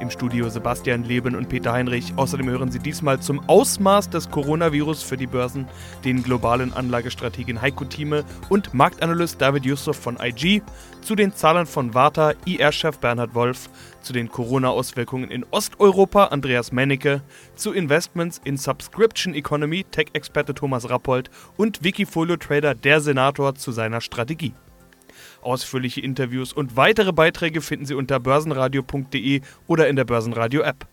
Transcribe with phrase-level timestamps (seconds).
[0.00, 2.14] Im Studio Sebastian Leben und Peter Heinrich.
[2.16, 5.68] Außerdem hören Sie diesmal zum Ausmaß des Coronavirus für die Börsen
[6.04, 10.62] den globalen Anlagestrategen Heiko Thieme und Marktanalyst David Yusuf von IG,
[11.02, 13.68] zu den Zahlen von Warta, IR-Chef Bernhard Wolf,
[14.00, 17.22] zu den Corona-Auswirkungen in Osteuropa Andreas Mennecke,
[17.54, 24.54] zu Investments in Subscription Economy Tech-Experte Thomas Rappold und Wikifolio-Trader der Senator zu seiner Strategie.
[25.42, 30.86] Ausführliche Interviews und weitere Beiträge finden Sie unter börsenradio.de oder in der Börsenradio-App.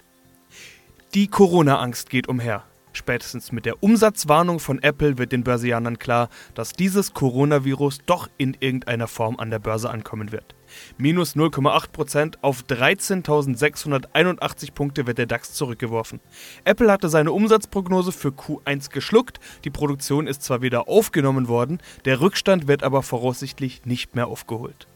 [1.13, 2.63] Die Corona-Angst geht umher.
[2.93, 8.57] Spätestens mit der Umsatzwarnung von Apple wird den Börsianern klar, dass dieses Coronavirus doch in
[8.59, 10.56] irgendeiner Form an der Börse ankommen wird.
[10.97, 16.19] Minus 0,8% auf 13.681 Punkte wird der DAX zurückgeworfen.
[16.63, 22.21] Apple hatte seine Umsatzprognose für Q1 geschluckt, die Produktion ist zwar wieder aufgenommen worden, der
[22.21, 24.87] Rückstand wird aber voraussichtlich nicht mehr aufgeholt.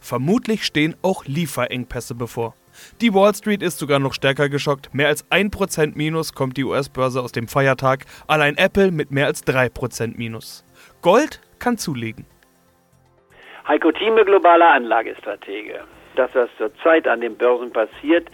[0.00, 2.54] Vermutlich stehen auch Lieferengpässe bevor.
[3.00, 4.94] Die Wall Street ist sogar noch stärker geschockt.
[4.94, 8.06] Mehr als 1% Minus kommt die US-Börse aus dem Feiertag.
[8.26, 10.64] Allein Apple mit mehr als 3% Minus.
[11.02, 12.24] Gold kann zulegen.
[13.70, 15.78] Heiko Thieme, globaler Anlagestratege.
[16.16, 18.26] Das, was zurzeit an den Börsen passiert,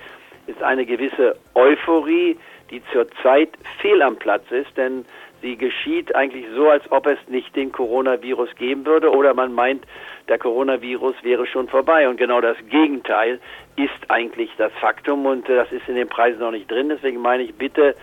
[0.46, 2.38] ist eine gewisse Euphorie,
[2.70, 3.50] die zurzeit
[3.82, 5.04] fehl am Platz ist, denn
[5.42, 9.84] sie geschieht eigentlich so, als ob es nicht den Coronavirus geben würde oder man meint,
[10.26, 12.08] der Coronavirus wäre schon vorbei.
[12.08, 13.38] Und genau das Gegenteil
[13.76, 16.88] ist eigentlich das Faktum und das ist in den Preisen noch nicht drin.
[16.88, 17.94] Deswegen meine ich, bitte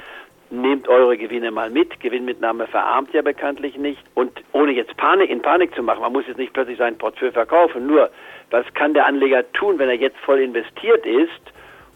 [0.53, 1.99] nehmt eure Gewinne mal mit.
[1.99, 4.01] Gewinnmitnahme verarmt ja bekanntlich nicht.
[4.13, 7.33] Und ohne jetzt Panik in Panik zu machen, man muss jetzt nicht plötzlich sein Portfolio
[7.33, 7.87] verkaufen.
[7.87, 8.09] Nur,
[8.51, 11.53] was kann der Anleger tun, wenn er jetzt voll investiert ist?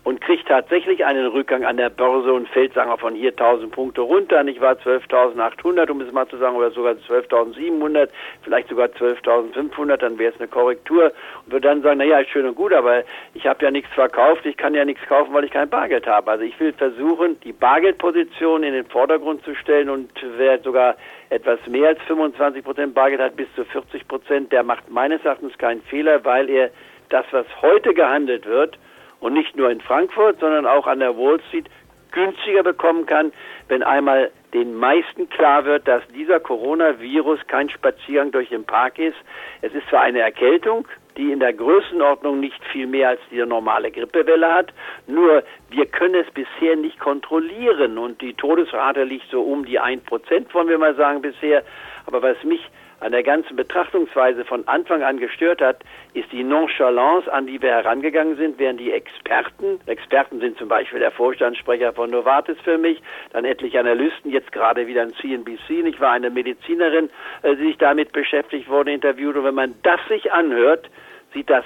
[0.08, 3.74] Und kriegt tatsächlich einen Rückgang an der Börse und fällt, sagen wir, von hier 1000
[3.74, 8.08] Punkte runter, nicht wahr, 12.800, um es mal zu sagen, oder sogar 12.700,
[8.42, 11.12] vielleicht sogar 12.500, dann wäre es eine Korrektur
[11.44, 13.04] und würde dann sagen, naja, ist schön und gut, aber
[13.34, 16.32] ich habe ja nichts verkauft, ich kann ja nichts kaufen, weil ich kein Bargeld habe.
[16.32, 20.96] Also ich will versuchen, die Bargeldposition in den Vordergrund zu stellen und wer sogar
[21.32, 25.58] etwas mehr als 25 Prozent Bargeld hat, bis zu 40 Prozent, der macht meines Erachtens
[25.58, 26.70] keinen Fehler, weil er
[27.10, 28.78] das, was heute gehandelt wird,
[29.20, 31.70] und nicht nur in Frankfurt, sondern auch an der Wall Street
[32.12, 33.32] günstiger bekommen kann,
[33.68, 39.18] wenn einmal den meisten klar wird, dass dieser Coronavirus kein Spaziergang durch den Park ist.
[39.62, 43.92] Es ist zwar eine Erkältung, die in der Größenordnung nicht viel mehr als die normale
[43.92, 44.74] Grippewelle hat,
[45.08, 50.54] nur wir können es bisher nicht kontrollieren und die Todesrate liegt so um die 1%,
[50.54, 51.64] wollen wir mal sagen, bisher.
[52.06, 52.62] Aber was mich
[53.00, 55.82] an der ganzen Betrachtungsweise von Anfang an gestört hat,
[56.14, 61.00] ist die Nonchalance, an die wir herangegangen sind, während die Experten, Experten sind zum Beispiel
[61.00, 66.00] der Vorstandssprecher von Novartis für mich, dann etliche Analysten, jetzt gerade wieder ein CNBC, ich
[66.00, 67.10] war eine Medizinerin,
[67.44, 70.90] äh, die sich damit beschäftigt wurde, interviewt, und wenn man das sich anhört,
[71.34, 71.66] sieht das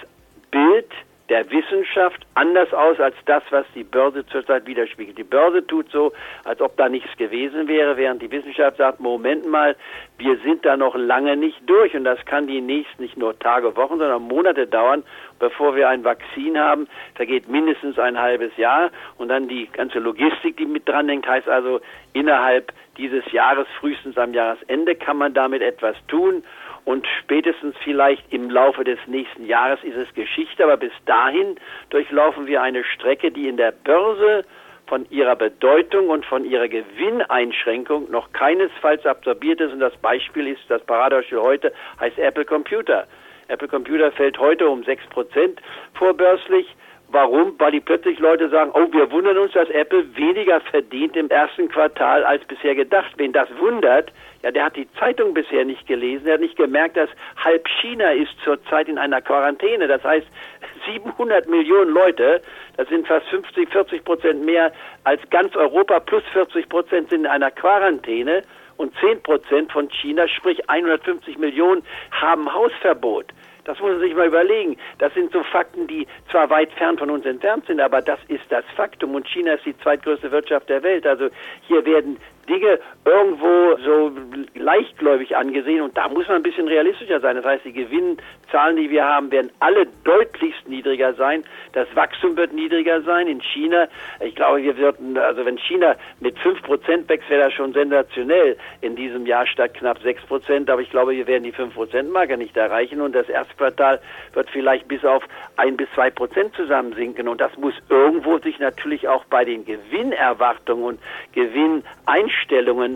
[0.51, 0.91] Bild
[1.31, 5.17] der Wissenschaft anders aus als das, was die Börse zurzeit widerspiegelt.
[5.17, 6.11] Die Börse tut so,
[6.43, 9.77] als ob da nichts gewesen wäre, während die Wissenschaft sagt, Moment mal,
[10.17, 13.77] wir sind da noch lange nicht durch und das kann die nächsten nicht nur Tage,
[13.77, 15.03] Wochen, sondern Monate dauern,
[15.39, 16.89] bevor wir ein Vakzin haben.
[17.17, 21.25] Da geht mindestens ein halbes Jahr und dann die ganze Logistik, die mit dran hängt,
[21.25, 21.79] heißt also
[22.11, 26.43] innerhalb dieses Jahres, frühestens am Jahresende, kann man damit etwas tun
[26.85, 31.55] und spätestens vielleicht im Laufe des nächsten Jahres ist es Geschichte, aber bis dahin
[31.89, 34.43] durchlaufen wir eine Strecke, die in der Börse
[34.87, 39.71] von ihrer Bedeutung und von ihrer Gewinneinschränkung noch keinesfalls absorbiert ist.
[39.71, 43.07] Und das Beispiel ist, das Paradebeispiel heute heißt Apple Computer.
[43.47, 45.57] Apple Computer fällt heute um 6%
[45.93, 46.67] vorbörslich.
[47.11, 47.55] Warum?
[47.59, 51.67] Weil die plötzlich Leute sagen, oh, wir wundern uns, dass Apple weniger verdient im ersten
[51.67, 53.11] Quartal als bisher gedacht.
[53.17, 54.13] Wen das wundert,
[54.43, 56.25] ja, der hat die Zeitung bisher nicht gelesen.
[56.25, 59.89] Er hat nicht gemerkt, dass halb China ist zurzeit in einer Quarantäne.
[59.89, 60.27] Das heißt,
[60.85, 62.41] 700 Millionen Leute,
[62.77, 64.71] das sind fast 50, 40 Prozent mehr
[65.03, 68.43] als ganz Europa, plus 40 Prozent sind in einer Quarantäne
[68.77, 73.25] und 10 Prozent von China, sprich 150 Millionen, haben Hausverbot.
[73.63, 74.77] Das muss man sich mal überlegen.
[74.97, 78.43] Das sind so Fakten, die zwar weit fern von uns entfernt sind, aber das ist
[78.49, 79.15] das Faktum.
[79.15, 81.05] Und China ist die zweitgrößte Wirtschaft der Welt.
[81.05, 81.29] Also
[81.67, 82.17] hier werden
[82.51, 84.11] Dinge irgendwo so
[84.55, 87.37] leichtgläubig angesehen und da muss man ein bisschen realistischer sein.
[87.37, 91.45] Das heißt, die Gewinnzahlen, die wir haben, werden alle deutlichst niedriger sein.
[91.71, 93.27] Das Wachstum wird niedriger sein.
[93.27, 93.87] In China,
[94.19, 98.97] ich glaube, wir würden, also wenn China mit 5% wächst, wäre das schon sensationell in
[98.97, 100.69] diesem Jahr statt knapp 6%.
[100.69, 104.01] Aber ich glaube, wir werden die 5%-Marke nicht erreichen und das Erstquartal
[104.33, 105.23] wird vielleicht bis auf
[105.55, 107.29] 1 bis 2% zusammensinken.
[107.29, 110.99] Und das muss irgendwo sich natürlich auch bei den Gewinnerwartungen und
[111.33, 112.40] Gewinneinstellungen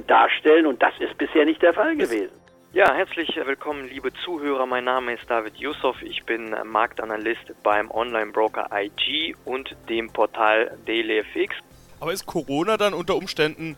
[0.07, 0.65] darstellen.
[0.65, 2.30] Und das ist bisher nicht der Fall gewesen.
[2.74, 4.65] Ja, herzlich willkommen, liebe Zuhörer.
[4.65, 6.01] Mein Name ist David Yusuf.
[6.01, 11.56] Ich bin Marktanalyst beim Online-Broker IG und dem Portal DailyFX.
[12.01, 13.77] Aber ist Corona dann unter Umständen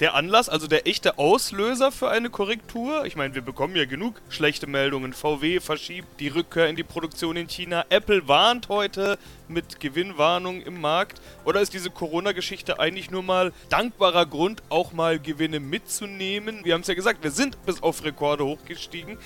[0.00, 3.04] der Anlass, also der echte Auslöser für eine Korrektur?
[3.04, 5.12] Ich meine, wir bekommen ja genug schlechte Meldungen.
[5.12, 7.84] VW verschiebt die Rückkehr in die Produktion in China.
[7.90, 9.18] Apple warnt heute
[9.48, 11.20] mit Gewinnwarnung im Markt.
[11.44, 16.64] Oder ist diese Corona-Geschichte eigentlich nur mal dankbarer Grund, auch mal Gewinne mitzunehmen?
[16.64, 19.18] Wir haben es ja gesagt, wir sind bis auf Rekorde hochgestiegen.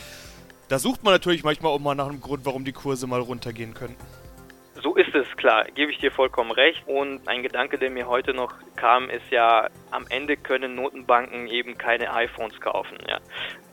[0.69, 3.75] Da sucht man natürlich manchmal auch mal nach einem Grund, warum die Kurse mal runtergehen
[3.75, 4.03] könnten.
[4.85, 6.87] So ist es, klar, gebe ich dir vollkommen recht.
[6.87, 11.79] Und ein Gedanke, der mir heute noch kam, ist ja, am Ende können Notenbanken eben
[11.79, 12.99] keine iPhones kaufen.
[13.09, 13.19] Ja.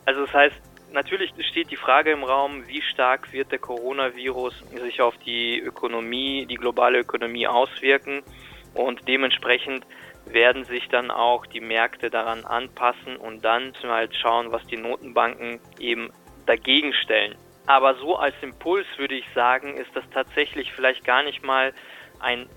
[0.06, 0.56] Also das heißt,
[0.94, 6.46] natürlich steht die Frage im Raum, wie stark wird der Coronavirus sich auf die Ökonomie,
[6.46, 8.24] die globale Ökonomie auswirken.
[8.74, 9.86] Und dementsprechend
[10.28, 15.60] werden sich dann auch die Märkte daran anpassen und dann halt schauen, was die Notenbanken
[15.78, 16.10] eben
[16.46, 17.36] dagegen stellen.
[17.66, 21.74] Aber so als Impuls würde ich sagen, ist das tatsächlich vielleicht gar nicht mal
[22.20, 22.48] ein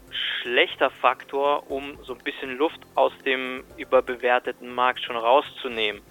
[0.43, 6.03] schlechter Faktor, um so ein bisschen Luft aus dem überbewerteten Markt schon rauszunehmen.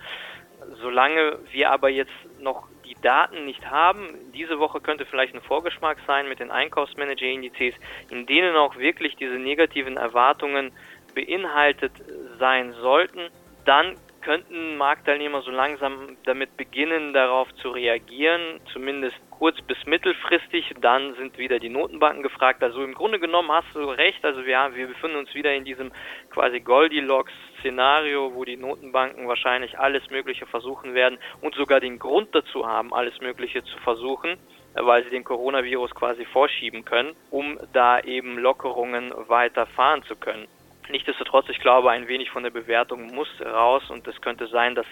[0.81, 5.97] Solange wir aber jetzt noch die Daten nicht haben, diese Woche könnte vielleicht ein Vorgeschmack
[6.07, 7.75] sein mit den Einkaufsmanager-Indizes,
[8.09, 10.71] in denen auch wirklich diese negativen Erwartungen
[11.13, 11.91] beinhaltet
[12.39, 13.29] sein sollten,
[13.65, 20.73] dann könnten Marktteilnehmer so langsam damit beginnen, darauf zu reagieren, zumindest kurz- bis mittelfristig.
[20.79, 22.63] Dann sind wieder die Notenbanken gefragt.
[22.63, 24.23] Also im Grunde genommen hast du recht.
[24.23, 25.91] Also wir, wir befinden uns wieder in diesem
[26.29, 32.65] quasi Goldilocks-Szenario, wo die Notenbanken wahrscheinlich alles Mögliche versuchen werden und sogar den Grund dazu
[32.65, 34.37] haben, alles Mögliche zu versuchen
[34.75, 40.47] weil sie den Coronavirus quasi vorschieben können, um da eben Lockerungen weiter fahren zu können.
[40.89, 44.85] Nichtsdestotrotz, ich glaube, ein wenig von der Bewertung muss raus und es könnte sein, dass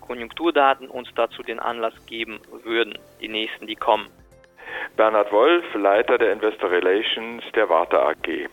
[0.00, 4.08] Konjunkturdaten uns dazu den Anlass geben würden, die nächsten, die kommen.
[4.96, 8.48] Bernhard Wolf, Leiter der Investor Relations der Warte AG.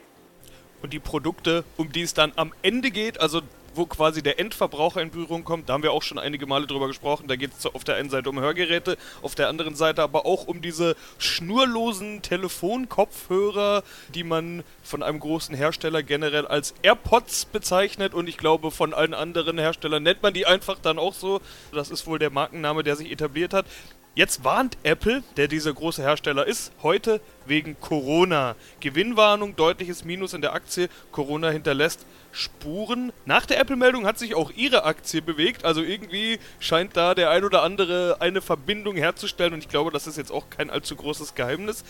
[0.81, 3.41] Und die Produkte, um die es dann am Ende geht, also
[3.75, 5.69] wo quasi der Endverbraucher in Berührung kommt.
[5.69, 7.27] Da haben wir auch schon einige Male drüber gesprochen.
[7.27, 10.47] Da geht es auf der einen Seite um Hörgeräte, auf der anderen Seite aber auch
[10.47, 13.83] um diese schnurlosen Telefonkopfhörer,
[14.13, 19.13] die man von einem großen Hersteller generell als AirPods bezeichnet und ich glaube von allen
[19.13, 21.41] anderen Herstellern nennt man die einfach dann auch so.
[21.71, 23.65] Das ist wohl der Markenname, der sich etabliert hat.
[24.15, 28.55] Jetzt warnt Apple, der dieser große Hersteller ist, heute wegen Corona.
[28.79, 30.87] Gewinnwarnung, deutliches Minus in der Aktie.
[31.11, 33.11] Corona hinterlässt Spuren.
[33.25, 35.65] Nach der Apple-Meldung hat sich auch ihre Aktie bewegt.
[35.65, 39.51] Also irgendwie scheint da der ein oder andere eine Verbindung herzustellen.
[39.51, 41.83] Und ich glaube, das ist jetzt auch kein allzu großes Geheimnis.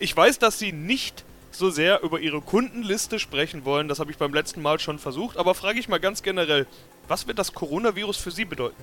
[0.00, 3.86] Ich weiß, dass sie nicht so sehr über ihre Kundenliste sprechen wollen.
[3.86, 5.36] Das habe ich beim letzten Mal schon versucht.
[5.36, 6.66] Aber frage ich mal ganz generell,
[7.06, 8.82] was wird das Coronavirus für Sie bedeuten?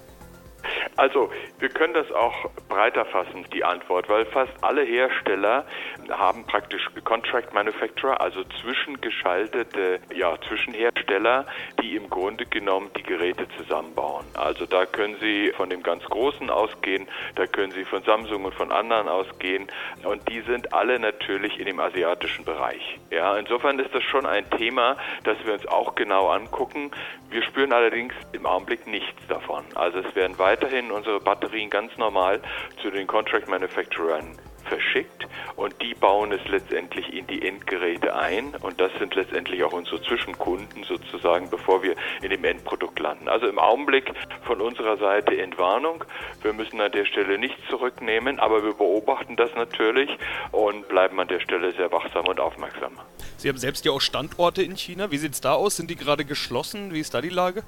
[0.95, 5.65] Also, wir können das auch breiter fassen, die Antwort, weil fast alle Hersteller
[6.09, 11.45] haben praktisch Contract Manufacturer, also zwischengeschaltete ja, Zwischenhersteller,
[11.81, 14.25] die im Grunde genommen die Geräte zusammenbauen.
[14.35, 18.53] Also da können Sie von dem ganz Großen ausgehen, da können Sie von Samsung und
[18.53, 19.68] von anderen ausgehen
[20.03, 22.99] und die sind alle natürlich in dem asiatischen Bereich.
[23.11, 26.92] Ja, insofern ist das schon ein Thema, das wir uns auch genau angucken.
[27.30, 29.63] Wir spüren allerdings im Augenblick nichts davon.
[29.75, 32.40] Also es werden weiterhin unsere Batterien ganz normal
[32.81, 34.38] zu den Contract Manufacturern
[34.69, 39.74] verschickt und die bauen es letztendlich in die Endgeräte ein und das sind letztendlich auch
[39.74, 43.28] unsere Zwischenkunden sozusagen, bevor wir in dem Endprodukt landen.
[43.28, 44.14] Also im Augenblick
[44.45, 46.06] von unserer Seite Entwarnung.
[46.42, 50.09] Wir müssen an der Stelle nichts zurücknehmen, aber wir beobachten das natürlich
[50.54, 52.94] und bleiben an der Stelle sehr wachsam und aufmerksam.
[53.35, 55.12] Sie haben selbst ja auch Standorte in China.
[55.12, 55.76] Wie sieht es da aus?
[55.76, 56.94] Sind die gerade geschlossen?
[56.94, 57.64] Wie ist da die Lage?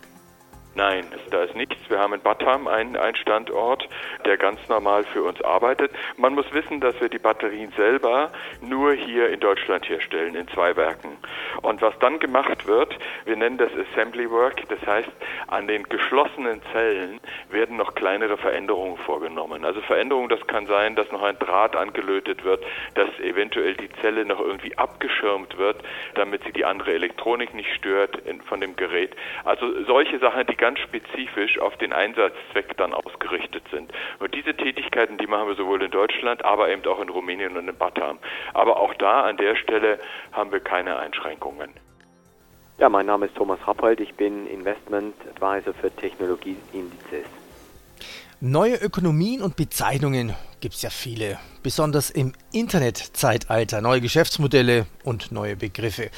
[0.78, 1.76] Nein, da ist nichts.
[1.90, 3.90] Wir haben in Batam einen, einen Standort,
[4.26, 5.92] der ganz normal für uns arbeitet.
[6.18, 8.32] Man muss wissen, dass wir die Batterien selber
[8.62, 11.18] nur hier in Deutschland herstellen, in zwei Werken.
[11.64, 15.10] Und was dann gemacht wird, wir nennen das Assembly Work, das heißt,
[15.48, 17.20] an den geschlossenen Zellen
[17.50, 19.66] werden noch kleinere Veränderungen vorgenommen.
[19.66, 24.26] Also Veränderungen, das kann sein, dass noch ein Draht angelötet wird, dass eventuell die Zelle
[24.26, 25.78] noch irgendwie abgeschirmt wird,
[26.14, 29.16] damit sie die andere Elektronik nicht stört von dem Gerät.
[29.44, 33.92] Also solche Sachen, die ganz spezifisch auf den Einsatzzweck dann ausgerichtet sind.
[34.20, 37.70] Und diese Tätigkeiten, die machen wir sowohl in Deutschland, aber eben auch in Rumänien und
[37.70, 38.20] in Batam.
[38.54, 40.00] Aber auch da an der Stelle
[40.34, 41.72] haben wir keine Einschränkungen.
[42.80, 47.47] Ja, mein Name ist Thomas Rappold, ich bin Investment Advisor für Technologieindizes.
[48.40, 55.56] Neue Ökonomien und Bezeichnungen gibt es ja viele, besonders im Internetzeitalter, neue Geschäftsmodelle und neue
[55.56, 56.12] Begriffe.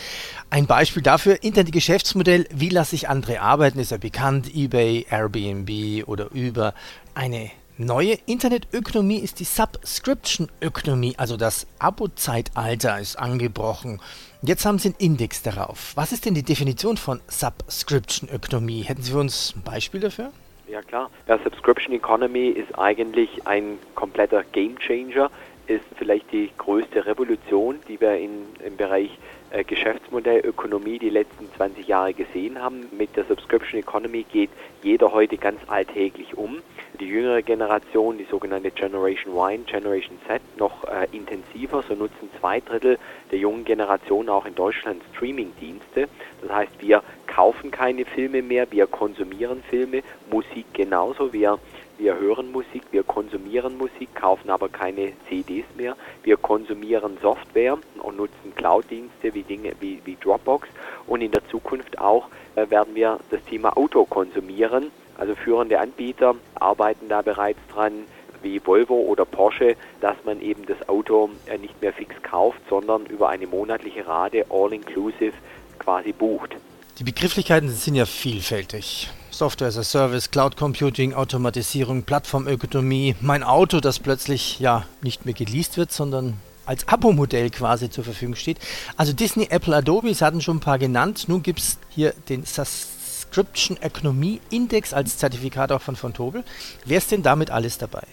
[0.49, 6.35] Ein Beispiel dafür, Internetgeschäftsmodell, wie lasse ich andere arbeiten, ist ja bekannt, eBay, Airbnb oder
[6.35, 6.73] Uber.
[7.13, 14.01] Eine neue Internetökonomie ist die Subscription-Ökonomie, also das Abo-Zeitalter ist angebrochen.
[14.41, 15.93] Jetzt haben Sie einen Index darauf.
[15.95, 18.81] Was ist denn die Definition von Subscription-Ökonomie?
[18.81, 20.33] Hätten Sie für uns ein Beispiel dafür?
[20.69, 21.09] Ja klar.
[21.27, 25.31] Ja, Subscription Economy ist eigentlich ein kompletter Game Changer,
[25.65, 29.17] ist vielleicht die größte Revolution, die wir in, im Bereich
[29.51, 32.87] äh, Geschäftsmodell Ökonomie die letzten 20 Jahre gesehen haben.
[32.91, 34.51] Mit der Subscription Economy geht
[34.83, 36.57] jeder heute ganz alltäglich um.
[36.99, 41.83] Die jüngere Generation, die sogenannte Generation Y, Generation Z, noch äh, intensiver.
[41.87, 42.99] So nutzen zwei Drittel
[43.31, 46.09] der jungen Generation auch in Deutschland Streaming-Dienste.
[46.41, 51.31] Das heißt, wir kaufen keine Filme mehr, wir konsumieren Filme, Musik genauso.
[51.31, 51.59] Wir
[51.99, 55.97] wir hören Musik, wir konsumieren Musik, kaufen aber keine CDs mehr.
[56.23, 60.69] Wir konsumieren Software und nutzen Cloud-Dienste wie Dinge wie, wie Dropbox.
[61.07, 64.91] Und in der Zukunft auch äh, werden wir das Thema Auto konsumieren.
[65.17, 68.05] Also führende Anbieter arbeiten da bereits dran,
[68.41, 73.07] wie Volvo oder Porsche, dass man eben das Auto äh, nicht mehr fix kauft, sondern
[73.07, 75.33] über eine monatliche Rate all-inclusive
[75.79, 76.55] quasi bucht.
[76.99, 79.09] Die Begrifflichkeiten sind ja vielfältig.
[79.31, 85.33] Software as a Service, Cloud Computing, Automatisierung, Plattformökonomie, mein Auto, das plötzlich ja nicht mehr
[85.33, 86.33] geleast wird, sondern
[86.65, 88.57] als Abo-Modell quasi zur Verfügung steht.
[88.97, 91.29] Also Disney, Apple, Adobe, Sie hatten schon ein paar genannt.
[91.29, 96.43] Nun gibt es hier den Subscription Economy Index als Zertifikat auch von von Tobel.
[96.83, 98.03] Wer ist denn damit alles dabei?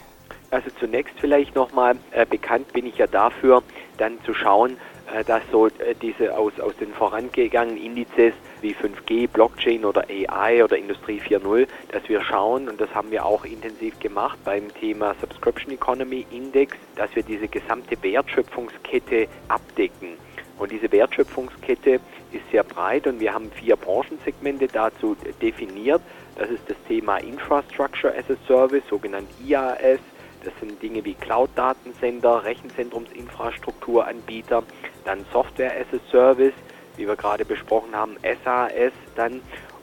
[0.53, 3.65] Also zunächst vielleicht nochmal, äh, bekannt bin ich ja dafür,
[3.99, 4.77] dann zu schauen,
[5.27, 10.77] dass so äh, diese aus, aus den vorangegangenen Indizes wie 5G, Blockchain oder AI oder
[10.77, 15.73] Industrie 4.0, dass wir schauen, und das haben wir auch intensiv gemacht beim Thema Subscription
[15.73, 20.17] Economy Index, dass wir diese gesamte Wertschöpfungskette abdecken.
[20.59, 22.01] Und diese Wertschöpfungskette
[22.33, 26.01] ist sehr breit und wir haben vier Branchensegmente dazu definiert.
[26.37, 30.01] Das ist das Thema Infrastructure as a Service, sogenannt IaaS.
[30.45, 34.63] Das sind Dinge wie Cloud-Datensender, Rechenzentrumsinfrastrukturanbieter,
[35.07, 36.55] dann Software as a Service,
[36.97, 39.41] wie wir gerade besprochen haben, SAS dann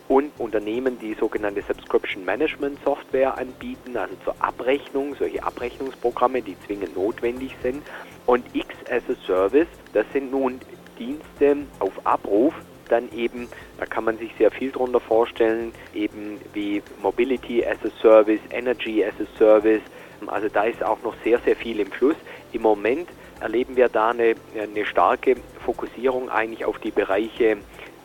[0.09, 6.95] und Unternehmen, die sogenannte Subscription Management Software anbieten, also zur Abrechnung, solche Abrechnungsprogramme, die zwingend
[6.95, 7.83] notwendig sind.
[8.25, 10.59] Und X as a Service, das sind nun
[10.99, 12.53] Dienste auf Abruf,
[12.89, 13.47] dann eben,
[13.79, 19.03] da kann man sich sehr viel darunter vorstellen, eben wie Mobility as a Service, Energy
[19.03, 19.81] as a Service.
[20.29, 22.15] Also da ist auch noch sehr, sehr viel im Fluss.
[22.51, 27.57] Im Moment erleben wir da eine, eine starke Fokussierung eigentlich auf die Bereiche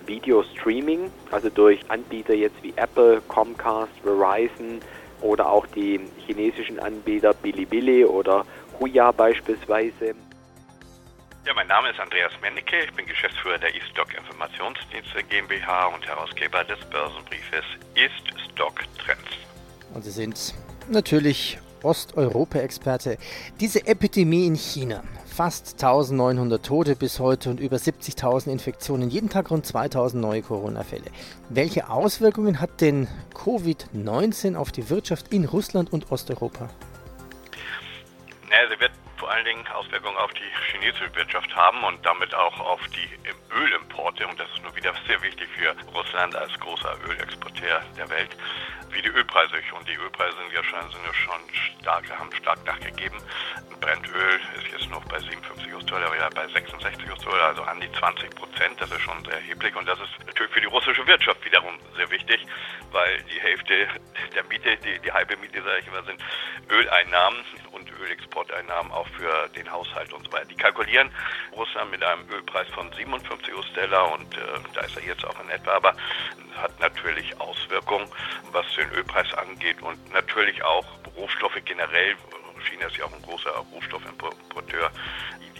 [0.06, 4.80] Video Streaming, also durch Anbieter jetzt wie Apple, Comcast, Verizon
[5.20, 8.44] oder auch die chinesischen Anbieter Bilibili oder
[8.80, 10.14] Huya beispielsweise.
[11.46, 16.64] Ja, mein Name ist Andreas Mennecke, ich bin Geschäftsführer der eStock Informationsdienste GmbH und Herausgeber
[16.64, 19.30] des Börsenbriefes eStock Trends.
[19.94, 20.54] Und Sie sind
[20.88, 23.18] natürlich Osteuropa-Experte.
[23.60, 29.50] Diese Epidemie in China fast 1900 Tote bis heute und über 70.000 Infektionen, jeden Tag
[29.50, 31.10] rund 2000 neue Corona-Fälle.
[31.48, 36.68] Welche Auswirkungen hat denn Covid-19 auf die Wirtschaft in Russland und Osteuropa?
[38.50, 38.92] Ja, sie wird
[39.28, 43.10] vor allen Dingen Auswirkungen auf die chinesische Wirtschaft haben und damit auch auf die
[43.54, 44.26] Ölimporte.
[44.26, 48.34] Und das ist nur wieder sehr wichtig für Russland als großer Ölexporteur der Welt
[48.90, 49.52] wie die Ölpreise.
[49.76, 51.40] Und die Ölpreise sind ja schon, sind ja schon
[51.82, 53.18] stark, haben stark nachgegeben.
[53.80, 58.34] Brennöl ist jetzt noch bei 57 US-Dollar, ja bei 66 US-Dollar, also an die 20
[58.34, 58.80] Prozent.
[58.80, 59.76] Das ist schon sehr erheblich.
[59.76, 62.46] Und das ist natürlich für die russische Wirtschaft wiederum sehr wichtig,
[62.92, 63.88] weil die Hälfte
[64.34, 66.18] der Miete, die, die halbe Miete, sage ich immer, sind
[66.70, 67.44] Öleinnahmen.
[68.18, 70.46] Und Öl Ölexporteinnahmen auch für den Haushalt und so weiter.
[70.46, 71.10] Die kalkulieren
[71.52, 74.40] Russland mit einem Ölpreis von 57 US-Dollar und äh,
[74.74, 75.94] da ist er jetzt auch in etwa, aber
[76.56, 78.08] hat natürlich Auswirkungen,
[78.52, 82.16] was den Ölpreis angeht und natürlich auch Rohstoffe generell.
[82.68, 84.90] China ist ja auch ein großer Rohstoffimporteur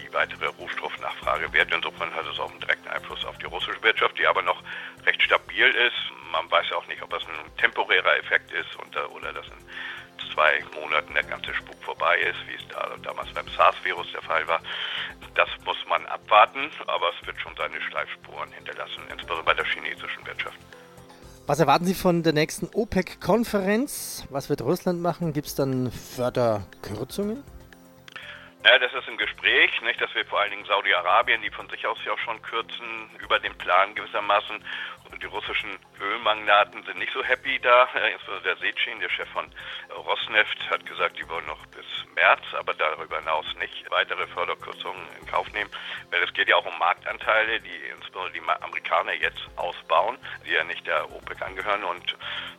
[0.09, 1.71] die weitere Rohstoffnachfrage wert.
[1.73, 4.61] Insofern hat es auch einen direkten Einfluss auf die russische Wirtschaft, die aber noch
[5.05, 5.95] recht stabil ist.
[6.31, 9.53] Man weiß auch nicht, ob das ein temporärer Effekt ist oder, oder dass in
[10.33, 14.47] zwei Monaten der ganze Spuk vorbei ist, wie es da damals beim SARS-Virus der Fall
[14.47, 14.61] war.
[15.35, 20.25] Das muss man abwarten, aber es wird schon seine Schleifspuren hinterlassen, insbesondere bei der chinesischen
[20.25, 20.57] Wirtschaft.
[21.47, 24.25] Was erwarten Sie von der nächsten OPEC-Konferenz?
[24.29, 25.33] Was wird Russland machen?
[25.33, 27.43] Gibt es dann Förderkürzungen?
[28.65, 31.87] Ja, das ist im Gespräch, nicht, dass wir vor allen Dingen Saudi-Arabien, die von sich
[31.87, 34.61] aus ja auch schon kürzen, über den Plan gewissermaßen.
[35.21, 37.87] Die russischen Ölmagnaten sind nicht so happy da.
[38.43, 39.45] Der Sechin, der Chef von
[39.95, 41.85] Rosneft, hat gesagt, die wollen noch bis
[42.15, 45.71] März, aber darüber hinaus nicht weitere Förderkürzungen in Kauf nehmen.
[46.11, 50.65] Weil es geht ja auch um Marktanteile, die insbesondere die Amerikaner jetzt ausbauen, die ja
[50.65, 51.85] nicht der OPEC angehören.
[51.85, 52.17] Und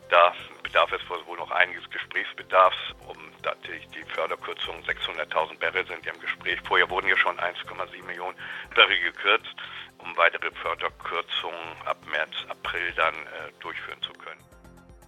[0.09, 0.33] da
[0.71, 6.19] bedarf es wohl noch einiges Gesprächsbedarfs, um natürlich die Förderkürzung 600.000 Barrel sind ja im
[6.21, 6.59] Gespräch.
[6.65, 8.37] Vorher wurden ja schon 1,7 Millionen
[8.73, 9.53] Barrel gekürzt,
[9.97, 14.39] um weitere Förderkürzungen ab März, April dann äh, durchführen zu können.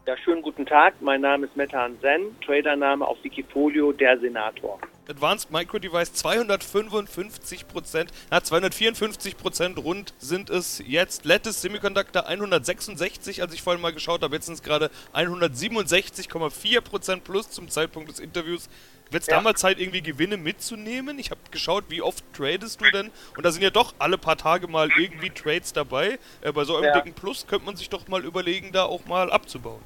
[0.06, 0.96] Ja, schönen guten Tag.
[1.00, 4.80] Mein Name ist Metan Zen, Tradername auf Wikifolio, der Senator.
[5.10, 11.26] Advanced Micro Device 255 Prozent, na 254 Prozent rund sind es jetzt.
[11.26, 17.24] Lattice Semiconductor 166, als ich vorhin mal geschaut habe, jetzt sind es gerade 167,4 Prozent
[17.24, 18.70] plus zum Zeitpunkt des Interviews.
[19.12, 19.36] Wird es ja.
[19.36, 21.20] damals Zeit, irgendwie Gewinne mitzunehmen?
[21.20, 23.12] Ich habe geschaut, wie oft tradest du denn?
[23.38, 26.18] Und da sind ja doch alle paar Tage mal irgendwie Trades dabei.
[26.42, 26.94] Äh, bei so einem ja.
[26.94, 29.82] dicken Plus könnte man sich doch mal überlegen, da auch mal abzubauen.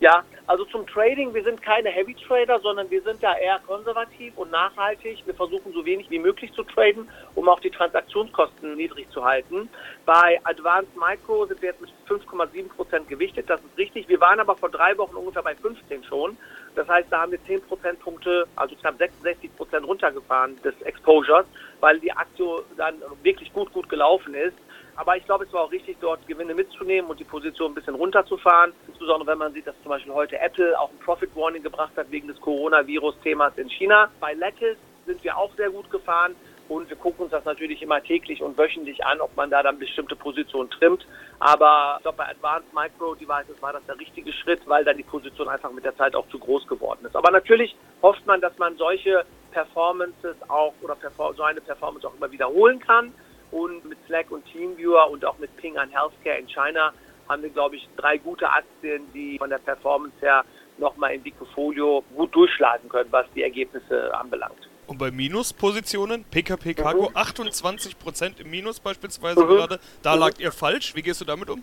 [0.00, 4.36] Ja, also zum Trading, wir sind keine Heavy Trader, sondern wir sind da eher konservativ
[4.36, 5.22] und nachhaltig.
[5.24, 9.68] Wir versuchen so wenig wie möglich zu traden, um auch die Transaktionskosten niedrig zu halten.
[10.04, 14.08] Bei Advanced Micro sind wir jetzt mit 5,7 Prozent gewichtet, das ist richtig.
[14.08, 16.36] Wir waren aber vor drei Wochen ungefähr bei 15 schon.
[16.74, 21.46] Das heißt, da haben wir 10 Prozentpunkte, also knapp 66 Prozent runtergefahren des Exposures,
[21.80, 22.44] weil die Aktie
[22.76, 24.56] dann wirklich gut, gut gelaufen ist.
[24.96, 27.94] Aber ich glaube, es war auch richtig, dort Gewinne mitzunehmen und die Position ein bisschen
[27.94, 28.72] runterzufahren.
[28.86, 32.10] Insbesondere wenn man sieht, dass zum Beispiel heute Apple auch ein Profit Warning gebracht hat
[32.10, 34.10] wegen des Coronavirus-Themas in China.
[34.20, 36.34] Bei Lattice sind wir auch sehr gut gefahren.
[36.68, 39.78] Und wir gucken uns das natürlich immer täglich und wöchentlich an, ob man da dann
[39.78, 41.06] bestimmte Positionen trimmt.
[41.38, 45.02] Aber ich glaube, bei Advanced Micro Devices war das der richtige Schritt, weil dann die
[45.02, 47.14] Position einfach mit der Zeit auch zu groß geworden ist.
[47.14, 50.96] Aber natürlich hofft man, dass man solche Performances auch oder
[51.36, 53.12] so eine Performance auch immer wiederholen kann.
[53.54, 56.92] Und mit Slack und Teamviewer und auch mit Ping an Healthcare in China
[57.28, 60.44] haben wir, glaube ich, drei gute Aktien, die von der Performance her
[60.76, 64.68] nochmal in Wikifolio gut durchschlagen können, was die Ergebnisse anbelangt.
[64.88, 67.16] Und bei Minuspositionen, PKP Cargo, mhm.
[67.16, 69.48] 28% im Minus beispielsweise mhm.
[69.48, 70.20] gerade, da mhm.
[70.20, 70.96] lag ihr falsch.
[70.96, 71.62] Wie gehst du damit um?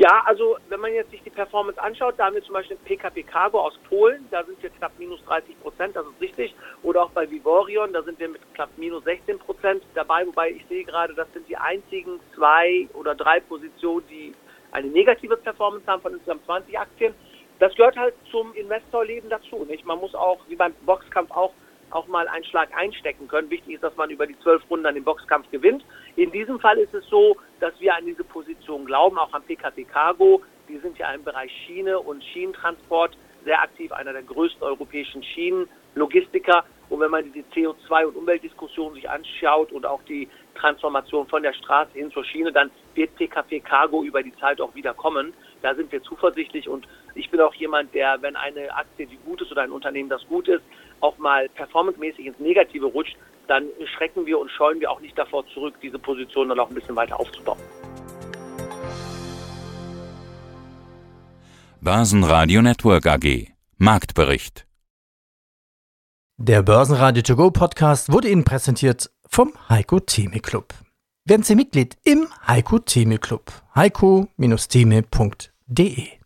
[0.00, 3.22] Ja, also wenn man jetzt sich die Performance anschaut, da haben wir zum Beispiel PKP
[3.22, 6.54] Cargo aus Polen, da sind wir knapp minus 30 Prozent, das ist richtig.
[6.82, 10.64] Oder auch bei Vivorion, da sind wir mit knapp minus 16 Prozent dabei, wobei ich
[10.70, 14.32] sehe gerade, das sind die einzigen zwei oder drei Positionen, die
[14.72, 17.14] eine negative Performance haben von insgesamt 20 Aktien.
[17.58, 19.66] Das gehört halt zum Investorleben dazu.
[19.66, 19.84] Nicht?
[19.84, 21.52] Man muss auch, wie beim Boxkampf auch,
[21.90, 23.50] auch mal einen Schlag einstecken können.
[23.50, 25.84] Wichtig ist, dass man über die zwölf Runden an den Boxkampf gewinnt.
[26.16, 29.84] In diesem Fall ist es so, dass wir an diese Position glauben, auch am PKP
[29.84, 30.42] Cargo.
[30.68, 36.64] Die sind ja im Bereich Schiene und Schienentransport sehr aktiv, einer der größten europäischen Schienenlogistiker.
[36.88, 41.52] Und wenn man diese CO2- und Umweltdiskussion sich anschaut und auch die Transformation von der
[41.52, 45.32] Straße hin zur Schiene, dann wird PKP Cargo über die Zeit auch wieder kommen.
[45.62, 49.40] Da sind wir zuversichtlich und ich bin auch jemand, der, wenn eine Aktie, die gut
[49.40, 50.62] ist oder ein Unternehmen, das gut ist,
[51.00, 53.16] auch mal performancemäßig ins Negative rutscht,
[53.48, 53.64] dann
[53.96, 56.96] schrecken wir und scheuen wir auch nicht davor zurück, diese Position dann auch ein bisschen
[56.96, 57.58] weiter aufzubauen.
[61.80, 64.66] Börsenradio Network AG Marktbericht
[66.36, 70.74] Der Börsenradio To Go Podcast wurde Ihnen präsentiert vom Heiko Theme Club.
[71.24, 73.50] Werden Sie Mitglied im Heiko Theme Club.
[73.74, 76.19] heiko-theme.de